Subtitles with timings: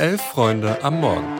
[0.00, 1.38] Elf Freunde am Morgen.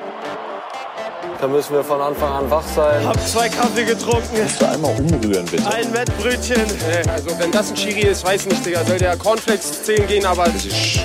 [1.41, 3.07] Da müssen wir von Anfang an wach sein.
[3.07, 4.37] Hab zwei Kaffee getrunken.
[4.37, 5.67] Kannst du einmal umrühren, bitte?
[5.67, 6.61] Ein Wettbrötchen.
[7.09, 8.85] Also wenn das ein Chiri ist, weiß nicht, Digga.
[8.85, 10.45] Soll der Cornflakes 10 gehen, aber...
[10.45, 11.01] Das ist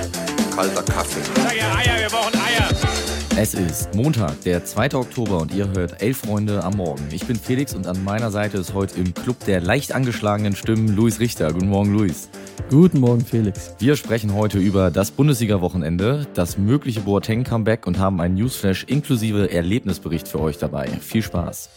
[0.54, 1.22] kalter Kaffee.
[1.34, 2.68] Sag ja Eier, wir brauchen Eier.
[3.38, 4.94] Es ist Montag, der 2.
[4.94, 7.08] Oktober und ihr hört Elf Freunde am Morgen.
[7.12, 10.94] Ich bin Felix und an meiner Seite ist heute im Club der leicht angeschlagenen Stimmen
[10.94, 11.54] Luis Richter.
[11.54, 12.28] Guten Morgen, Luis.
[12.70, 13.76] Guten Morgen, Felix.
[13.80, 20.28] Wir sprechen heute über das Bundesliga-Wochenende, das mögliche Boateng-Comeback und haben einen Newsflash inklusive Erlebnisbericht
[20.28, 20.88] für euch dabei.
[20.88, 21.70] Viel Spaß.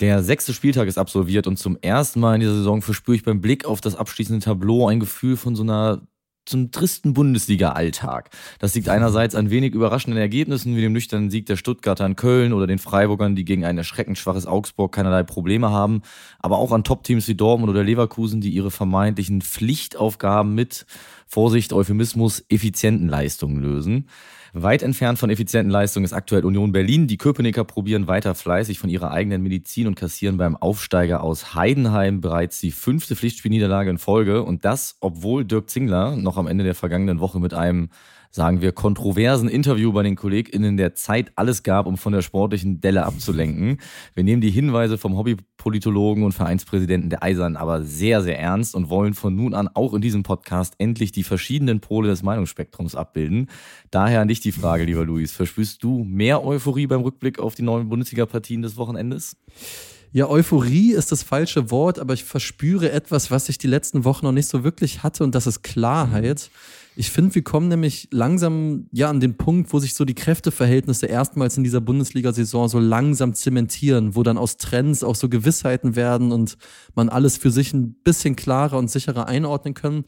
[0.00, 3.40] Der sechste Spieltag ist absolviert und zum ersten Mal in dieser Saison verspüre ich beim
[3.40, 6.02] Blick auf das abschließende Tableau ein Gefühl von so einer
[6.46, 8.30] zum tristen Bundesliga-Alltag.
[8.58, 12.52] Das liegt einerseits an wenig überraschenden Ergebnissen wie dem nüchternen Sieg der Stuttgarter in Köln
[12.52, 16.02] oder den Freiburgern, die gegen ein erschreckend schwaches Augsburg keinerlei Probleme haben,
[16.38, 20.86] aber auch an Top-Teams wie Dortmund oder Leverkusen, die ihre vermeintlichen Pflichtaufgaben mit,
[21.26, 24.08] Vorsicht, Euphemismus, effizienten Leistungen lösen.
[24.52, 27.08] Weit entfernt von effizienten Leistungen ist aktuell Union Berlin.
[27.08, 32.20] Die Köpenicker probieren weiter fleißig von ihrer eigenen Medizin und kassieren beim Aufsteiger aus Heidenheim
[32.20, 34.42] bereits die fünfte Pflichtspielniederlage in Folge.
[34.42, 37.90] Und das, obwohl Dirk Zingler noch am Ende der vergangenen Woche mit einem
[38.30, 42.80] sagen wir, kontroversen Interview bei den KollegInnen der Zeit alles gab, um von der sportlichen
[42.80, 43.78] Delle abzulenken.
[44.14, 48.88] Wir nehmen die Hinweise vom Hobbypolitologen und Vereinspräsidenten der Eisern aber sehr, sehr ernst und
[48.88, 53.48] wollen von nun an auch in diesem Podcast endlich die verschiedenen Pole des Meinungsspektrums abbilden.
[53.90, 55.32] Daher an dich die Frage, lieber Luis.
[55.32, 59.36] Verspürst du mehr Euphorie beim Rückblick auf die neuen Bundesliga-Partien des Wochenendes?
[60.12, 64.24] Ja, Euphorie ist das falsche Wort, aber ich verspüre etwas, was ich die letzten Wochen
[64.24, 66.50] noch nicht so wirklich hatte und das ist Klarheit.
[66.98, 71.04] Ich finde, wir kommen nämlich langsam ja an den Punkt, wo sich so die Kräfteverhältnisse
[71.04, 76.32] erstmals in dieser Bundesliga-Saison so langsam zementieren, wo dann aus Trends auch so Gewissheiten werden
[76.32, 76.56] und
[76.94, 80.04] man alles für sich ein bisschen klarer und sicherer einordnen können.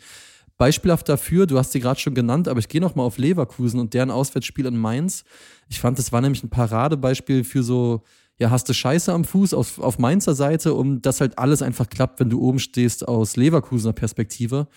[0.56, 3.92] Beispielhaft dafür, du hast sie gerade schon genannt, aber ich gehe nochmal auf Leverkusen und
[3.92, 5.24] deren Auswärtsspiel in Mainz.
[5.68, 8.02] Ich fand, das war nämlich ein Paradebeispiel für so,
[8.38, 11.90] ja, hast du Scheiße am Fuß auf, auf Mainzer Seite, um das halt alles einfach
[11.90, 14.68] klappt, wenn du oben stehst aus Leverkusener Perspektive.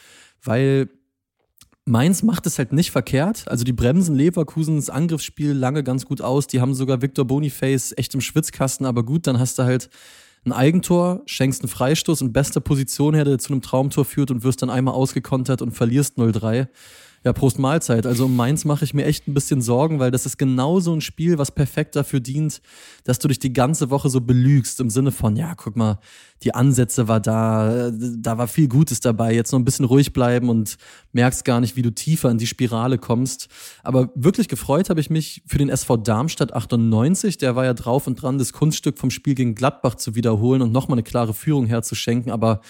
[0.44, 0.90] Weil
[1.86, 3.48] Mainz macht es halt nicht verkehrt.
[3.48, 6.48] Also die bremsen Leverkusens Angriffsspiel lange ganz gut aus.
[6.48, 9.90] Die haben sogar Victor Boniface echt im Schwitzkasten, aber gut, dann hast du halt
[10.46, 14.44] ein Eigentor, schenkst einen Freistoß in bester Position her, der zu einem Traumtor führt und
[14.44, 16.68] wirst dann einmal ausgekontert und verlierst 0-3.
[17.24, 18.08] Ja, Prost Mahlzeit.
[18.08, 20.92] Also um Mainz mache ich mir echt ein bisschen Sorgen, weil das ist genau so
[20.92, 22.62] ein Spiel, was perfekt dafür dient,
[23.04, 26.00] dass du dich die ganze Woche so belügst im Sinne von, ja, guck mal,
[26.44, 30.50] die Ansätze war da, da war viel Gutes dabei, jetzt noch ein bisschen ruhig bleiben
[30.50, 30.78] und
[31.12, 33.48] merkst gar nicht, wie du tiefer in die Spirale kommst.
[33.84, 38.08] Aber wirklich gefreut habe ich mich für den SV Darmstadt 98, der war ja drauf
[38.08, 41.68] und dran, das Kunststück vom Spiel gegen Gladbach zu wiederholen und nochmal eine klare Führung
[41.68, 42.62] herzuschenken, aber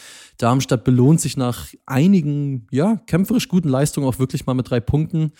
[0.42, 5.32] Darmstadt belohnt sich nach einigen, ja, kämpferisch guten Leistungen auch wirklich mal mit drei Punkten.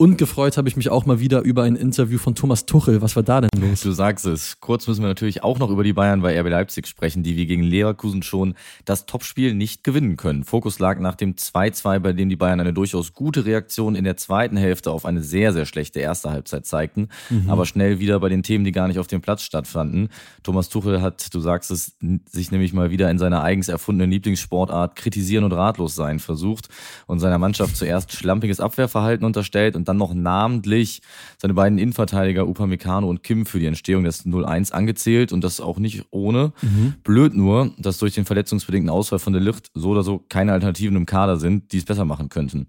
[0.00, 3.02] Und gefreut habe ich mich auch mal wieder über ein Interview von Thomas Tuchel.
[3.02, 3.80] Was war da denn los?
[3.80, 4.60] Du sagst es.
[4.60, 7.46] Kurz müssen wir natürlich auch noch über die Bayern bei RB Leipzig sprechen, die wie
[7.46, 8.54] gegen Leverkusen schon
[8.84, 10.44] das Topspiel nicht gewinnen können.
[10.44, 14.16] Fokus lag nach dem 2-2, bei dem die Bayern eine durchaus gute Reaktion in der
[14.16, 17.50] zweiten Hälfte auf eine sehr, sehr schlechte erste Halbzeit zeigten, mhm.
[17.50, 20.10] aber schnell wieder bei den Themen, die gar nicht auf dem Platz stattfanden.
[20.44, 21.96] Thomas Tuchel hat, du sagst es,
[22.30, 26.68] sich nämlich mal wieder in seiner eigens erfundenen Lieblingssportart kritisieren und ratlos sein versucht
[27.08, 31.00] und seiner Mannschaft zuerst schlampiges Abwehrverhalten unterstellt und dann noch namentlich
[31.38, 35.78] seine beiden Innenverteidiger Upamecano und Kim für die Entstehung des 0-1 angezählt und das auch
[35.78, 36.52] nicht ohne.
[36.62, 36.94] Mhm.
[37.02, 40.96] Blöd nur, dass durch den verletzungsbedingten Ausfall von der Licht so oder so keine Alternativen
[40.96, 42.68] im Kader sind, die es besser machen könnten.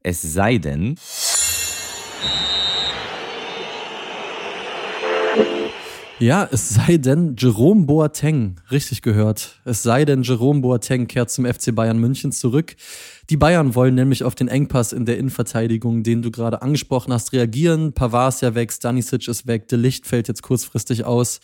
[0.00, 0.96] Es sei denn,
[6.22, 11.44] Ja, es sei denn, Jerome Boateng, richtig gehört, es sei denn, Jerome Boateng kehrt zum
[11.44, 12.76] FC Bayern München zurück.
[13.28, 17.32] Die Bayern wollen nämlich auf den Engpass in der Innenverteidigung, den du gerade angesprochen hast,
[17.32, 17.92] reagieren.
[17.92, 21.40] Pavard ist ja weg, Stanisic ist weg, De Licht fällt jetzt kurzfristig aus.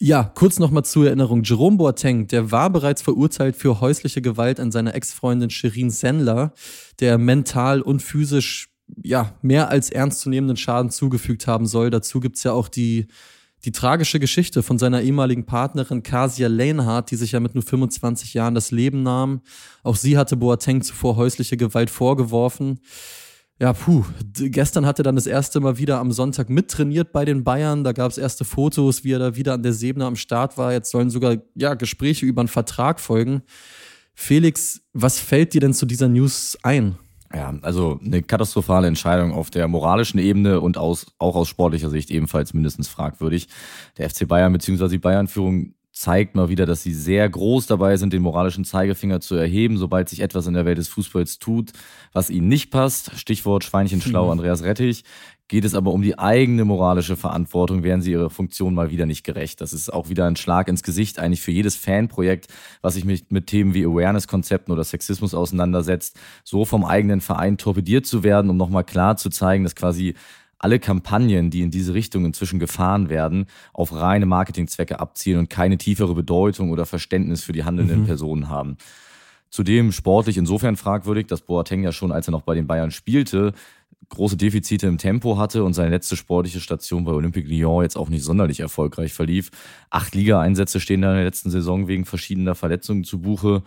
[0.00, 1.44] Ja, kurz nochmal zur Erinnerung.
[1.44, 6.52] Jerome Boateng, der war bereits verurteilt für häusliche Gewalt an seiner Ex-Freundin Shirin Sendler,
[6.98, 8.70] der mental und physisch
[9.04, 11.90] ja, mehr als ernstzunehmenden Schaden zugefügt haben soll.
[11.90, 13.06] Dazu gibt's ja auch die
[13.64, 18.34] die tragische Geschichte von seiner ehemaligen Partnerin Kasia Lanehardt, die sich ja mit nur 25
[18.34, 19.40] Jahren das Leben nahm.
[19.82, 22.80] Auch sie hatte Boateng zuvor häusliche Gewalt vorgeworfen.
[23.60, 27.42] Ja, puh, gestern hat er dann das erste Mal wieder am Sonntag mittrainiert bei den
[27.42, 27.82] Bayern.
[27.82, 30.72] Da gab es erste Fotos, wie er da wieder an der Sebene am Start war.
[30.72, 33.42] Jetzt sollen sogar ja, Gespräche über einen Vertrag folgen.
[34.14, 36.96] Felix, was fällt dir denn zu dieser News ein?
[37.34, 42.10] Ja, also eine katastrophale Entscheidung auf der moralischen Ebene und aus, auch aus sportlicher Sicht
[42.10, 43.48] ebenfalls mindestens fragwürdig.
[43.98, 44.88] Der FC Bayern bzw.
[44.88, 49.34] die Bayern-Führung zeigt mal wieder, dass sie sehr groß dabei sind, den moralischen Zeigefinger zu
[49.34, 51.72] erheben, sobald sich etwas in der Welt des Fußballs tut,
[52.12, 53.18] was ihnen nicht passt.
[53.18, 54.30] Stichwort Schweinchenschlau mhm.
[54.30, 55.02] Andreas Rettich.
[55.48, 59.24] Geht es aber um die eigene moralische Verantwortung, werden sie ihrer Funktion mal wieder nicht
[59.24, 59.60] gerecht.
[59.60, 62.46] Das ist auch wieder ein Schlag ins Gesicht eigentlich für jedes Fanprojekt,
[62.80, 68.06] was sich mit, mit Themen wie Awareness-Konzepten oder Sexismus auseinandersetzt, so vom eigenen Verein torpediert
[68.06, 70.14] zu werden, um nochmal klar zu zeigen, dass quasi
[70.58, 75.78] alle Kampagnen, die in diese Richtung inzwischen gefahren werden, auf reine Marketingzwecke abzielen und keine
[75.78, 78.06] tiefere Bedeutung oder Verständnis für die handelnden mhm.
[78.06, 78.76] Personen haben.
[79.50, 83.52] Zudem sportlich insofern fragwürdig, dass Boateng ja schon, als er noch bei den Bayern spielte,
[84.10, 88.08] große Defizite im Tempo hatte und seine letzte sportliche Station bei Olympique Lyon jetzt auch
[88.08, 89.50] nicht sonderlich erfolgreich verlief.
[89.90, 93.62] Acht Liga-Einsätze stehen da in der letzten Saison wegen verschiedener Verletzungen zu Buche.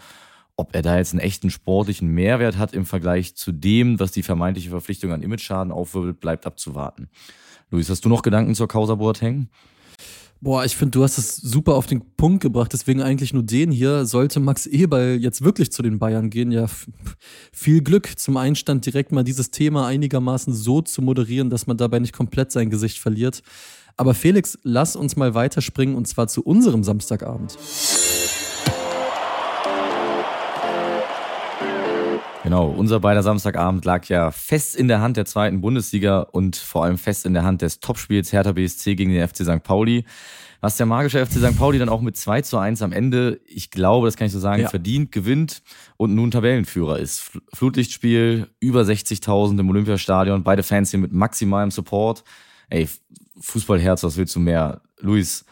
[0.61, 4.21] Ob er da jetzt einen echten sportlichen Mehrwert hat im Vergleich zu dem, was die
[4.21, 7.09] vermeintliche Verpflichtung an Image-Schaden aufwirbelt, bleibt abzuwarten.
[7.71, 9.49] Luis, hast du noch Gedanken zur Causa Boateng?
[10.39, 13.71] Boah, ich finde, du hast es super auf den Punkt gebracht, deswegen eigentlich nur den
[13.71, 14.05] hier.
[14.05, 16.67] Sollte Max Eberl jetzt wirklich zu den Bayern gehen, ja,
[17.51, 18.19] viel Glück.
[18.19, 22.51] Zum Einstand direkt mal dieses Thema einigermaßen so zu moderieren, dass man dabei nicht komplett
[22.51, 23.41] sein Gesicht verliert.
[23.97, 27.57] Aber Felix, lass uns mal weiterspringen und zwar zu unserem Samstagabend.
[32.51, 36.83] Genau, unser beider Samstagabend lag ja fest in der Hand der zweiten Bundesliga und vor
[36.83, 39.63] allem fest in der Hand des Topspiels Hertha BSC gegen den FC St.
[39.63, 40.03] Pauli.
[40.59, 41.57] Was der magische FC St.
[41.57, 44.39] Pauli dann auch mit 2 zu 1 am Ende, ich glaube, das kann ich so
[44.39, 44.67] sagen, ja.
[44.67, 45.61] verdient gewinnt
[45.95, 47.31] und nun Tabellenführer ist.
[47.53, 52.25] Flutlichtspiel, über 60.000 im Olympiastadion, beide Fans hier mit maximalem Support.
[52.69, 52.89] Ey,
[53.39, 54.81] Fußballherz, was willst du mehr?
[54.99, 55.45] Luis,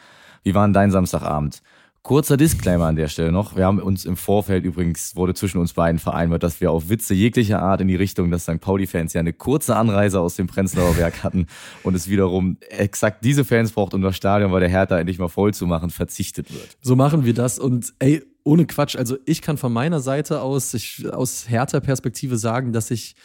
[0.44, 1.62] wie war denn dein Samstagabend?
[2.01, 3.56] Kurzer Disclaimer an der Stelle noch.
[3.57, 7.13] Wir haben uns im Vorfeld übrigens, wurde zwischen uns beiden vereinbart, dass wir auf Witze
[7.13, 8.62] jeglicher Art in die Richtung, dass St.
[8.62, 11.48] Pauli-Fans ja eine kurze Anreise aus dem Prenzlauer Werk hatten
[11.84, 15.28] und es wiederum exakt diese Fans braucht, um das Stadion bei der Hertha endlich mal
[15.28, 16.78] voll zu machen, verzichtet wird.
[16.81, 20.74] So machen wir das und ey, ohne Quatsch, also ich kann von meiner Seite aus,
[20.74, 23.16] ich, aus Hertha-Perspektive sagen, dass ich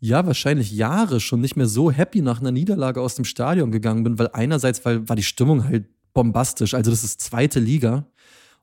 [0.00, 4.04] ja, wahrscheinlich Jahre schon nicht mehr so happy nach einer Niederlage aus dem Stadion gegangen
[4.04, 5.86] bin, weil einerseits weil, war die Stimmung halt
[6.18, 6.74] bombastisch.
[6.74, 8.04] Also das ist zweite Liga.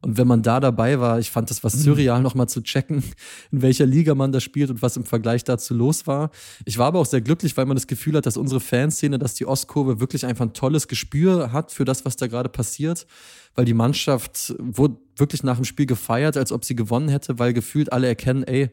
[0.01, 1.79] Und wenn man da dabei war, ich fand das was mhm.
[1.79, 3.01] surreal, nochmal zu checken,
[3.51, 6.31] in welcher Liga man da spielt und was im Vergleich dazu los war.
[6.65, 9.35] Ich war aber auch sehr glücklich, weil man das Gefühl hat, dass unsere Fanszene, dass
[9.35, 13.07] die Ostkurve wirklich einfach ein tolles Gespür hat für das, was da gerade passiert.
[13.55, 17.53] Weil die Mannschaft wurde wirklich nach dem Spiel gefeiert, als ob sie gewonnen hätte, weil
[17.53, 18.69] gefühlt alle erkennen, ey,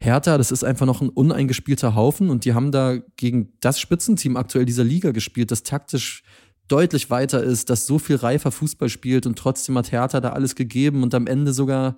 [0.00, 4.36] Hertha, das ist einfach noch ein uneingespielter Haufen und die haben da gegen das Spitzenteam
[4.36, 6.22] aktuell dieser Liga gespielt, das taktisch
[6.68, 10.54] deutlich weiter ist, das so viel reifer Fußball spielt und trotzdem hat Hertha da alles
[10.54, 11.96] gegeben und am Ende sogar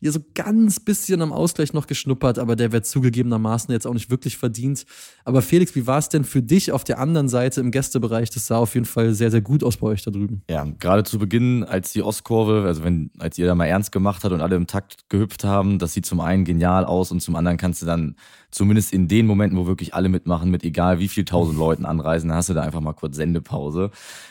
[0.00, 4.10] hier so ganz bisschen am Ausgleich noch geschnuppert, aber der wird zugegebenermaßen jetzt auch nicht
[4.10, 4.84] wirklich verdient.
[5.24, 8.30] Aber Felix, wie war es denn für dich auf der anderen Seite im Gästebereich?
[8.30, 10.42] Das sah auf jeden Fall sehr, sehr gut aus bei euch da drüben.
[10.50, 14.24] Ja, gerade zu Beginn, als die Ostkurve, also wenn, als ihr da mal ernst gemacht
[14.24, 17.36] hat und alle im Takt gehüpft haben, das sieht zum einen genial aus und zum
[17.36, 18.16] anderen kannst du dann
[18.50, 22.28] zumindest in den Momenten, wo wirklich alle mitmachen, mit egal wie viel tausend Leuten anreisen,
[22.28, 23.90] dann hast du da einfach mal kurz Sendepause.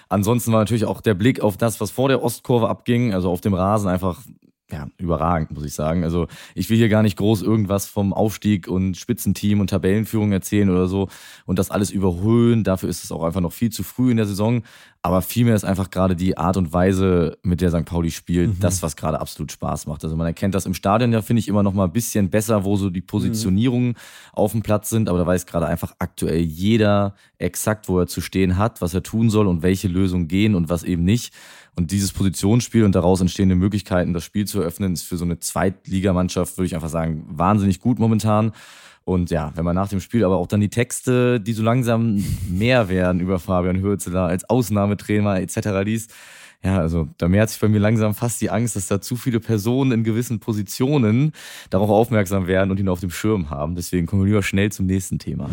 [0.10, 3.42] Ansonsten war natürlich auch der Blick auf das, was vor der Ostkurve abging, also auf
[3.42, 4.22] dem Rasen einfach
[4.72, 6.04] ja, überragend, muss ich sagen.
[6.04, 10.70] Also ich will hier gar nicht groß irgendwas vom Aufstieg und Spitzenteam und Tabellenführung erzählen
[10.70, 11.08] oder so
[11.46, 12.64] und das alles überhöhen.
[12.64, 14.64] Dafür ist es auch einfach noch viel zu früh in der Saison.
[15.04, 17.86] Aber vielmehr ist einfach gerade die Art und Weise, mit der St.
[17.86, 18.60] Pauli spielt, mhm.
[18.60, 20.04] das, was gerade absolut Spaß macht.
[20.04, 22.64] Also man erkennt das im Stadion ja, finde ich, immer noch mal ein bisschen besser,
[22.64, 23.96] wo so die Positionierungen mhm.
[24.34, 25.08] auf dem Platz sind.
[25.08, 29.04] Aber da weiß gerade einfach aktuell jeder exakt, wo er zu stehen hat, was er
[29.04, 31.36] tun soll und welche Lösungen gehen und was eben nicht.
[31.76, 35.40] Und dieses Positionsspiel und daraus entstehende Möglichkeiten, das Spiel zu eröffnen, ist für so eine
[35.40, 38.54] Zweitligamannschaft, würde ich einfach sagen, wahnsinnig gut momentan.
[39.04, 42.24] Und ja, wenn man nach dem Spiel aber auch dann die Texte, die so langsam
[42.50, 45.58] mehr werden über Fabian Hürzeler als Ausnahmetrainer etc.
[45.84, 46.12] liest,
[46.64, 49.40] ja, also da mehrt sich bei mir langsam fast die Angst, dass da zu viele
[49.40, 51.34] Personen in gewissen Positionen
[51.70, 53.76] darauf aufmerksam werden und ihn auf dem Schirm haben.
[53.76, 55.48] Deswegen kommen wir lieber schnell zum nächsten Thema.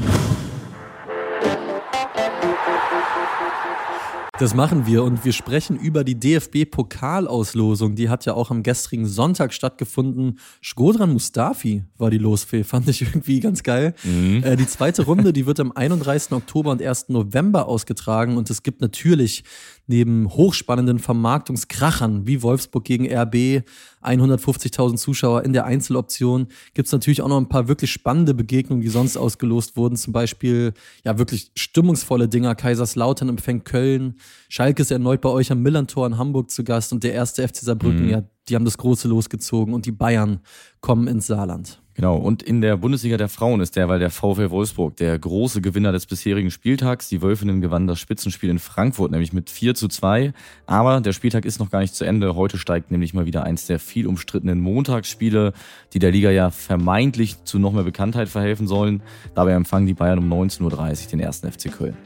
[4.43, 7.95] Das machen wir und wir sprechen über die DFB-Pokalauslosung.
[7.95, 10.41] Die hat ja auch am gestrigen Sonntag stattgefunden.
[10.61, 13.95] Skodran Mustafi war die Losfee, fand ich irgendwie ganz geil.
[14.03, 14.43] Mhm.
[14.43, 16.33] Äh, die zweite Runde, die wird am 31.
[16.33, 17.11] Oktober und 1.
[17.11, 19.45] November ausgetragen und es gibt natürlich
[19.87, 23.65] neben hochspannenden Vermarktungskrachern wie Wolfsburg gegen RB,
[24.03, 28.83] 150.000 Zuschauer in der Einzeloption, gibt es natürlich auch noch ein paar wirklich spannende Begegnungen,
[28.83, 29.97] die sonst ausgelost wurden.
[29.97, 30.73] Zum Beispiel
[31.05, 32.55] ja wirklich stimmungsvolle Dinger.
[32.55, 34.17] Kaiserslautern empfängt Köln,
[34.49, 37.57] Schalke ist erneut bei euch am Millantor in Hamburg zu Gast und der erste FC
[37.57, 38.11] Saarbrücken, mhm.
[38.11, 40.41] ja, die haben das große losgezogen und die Bayern
[40.81, 41.82] kommen ins Saarland.
[41.95, 45.93] Genau, und in der Bundesliga der Frauen ist derweil der VfL Wolfsburg der große Gewinner
[45.93, 47.09] des bisherigen Spieltags.
[47.09, 50.33] Die Wölfinnen gewannen das Spitzenspiel in Frankfurt, nämlich mit 4 zu 2.
[50.65, 52.35] Aber der Spieltag ist noch gar nicht zu Ende.
[52.35, 55.53] Heute steigt nämlich mal wieder eins der viel umstrittenen Montagsspiele,
[55.93, 59.03] die der Liga ja vermeintlich zu noch mehr Bekanntheit verhelfen sollen.
[59.35, 60.63] Dabei empfangen die Bayern um 19.30
[61.05, 61.97] Uhr den ersten FC Köln.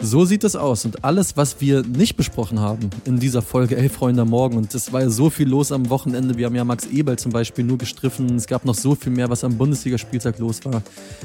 [0.00, 0.84] So sieht es aus.
[0.84, 4.74] Und alles, was wir nicht besprochen haben in dieser Folge Elf Freunde am Morgen, und
[4.74, 6.36] es war ja so viel los am Wochenende.
[6.36, 8.36] Wir haben ja Max Eberl zum Beispiel nur gestriffen.
[8.36, 10.82] Es gab noch so viel mehr, was am Bundesligaspieltag los war.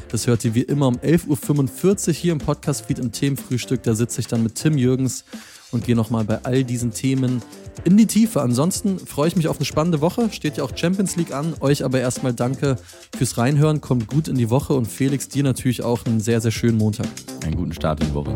[0.09, 3.83] Das hört ihr wie immer um 11.45 Uhr hier im Podcast-Feed im Themenfrühstück.
[3.83, 5.25] Da sitze ich dann mit Tim Jürgens
[5.71, 7.41] und gehe nochmal bei all diesen Themen
[7.83, 8.41] in die Tiefe.
[8.41, 10.29] Ansonsten freue ich mich auf eine spannende Woche.
[10.31, 11.53] Steht ja auch Champions League an.
[11.59, 12.75] Euch aber erstmal danke
[13.15, 13.81] fürs Reinhören.
[13.81, 17.07] Kommt gut in die Woche und Felix, dir natürlich auch einen sehr, sehr schönen Montag.
[17.43, 18.35] Einen guten Start in die Woche.